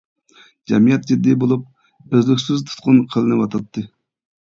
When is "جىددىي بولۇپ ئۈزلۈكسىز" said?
1.11-2.67